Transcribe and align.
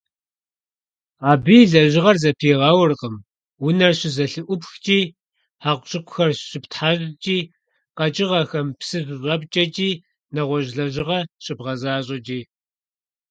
Абы 1.31 1.55
и 1.63 1.65
лэжьыгъэр 1.71 2.17
зэпигъэуркъым 2.23 3.15
унэр 3.65 3.93
щызэлъыӀупхкӀи, 3.99 4.99
хьэкъущыкъухэр 5.63 6.31
щыптхьэщӀкӀи, 6.49 7.39
къэкӀыгъэхэм 7.97 8.67
псы 8.79 8.97
щыщӀэпкӀэкӀи, 9.05 9.91
нэгъуэщӀ 10.33 10.73
лэжьыгъэ 10.77 11.19
щыбгъэзащӀэкӀи. 11.43 12.39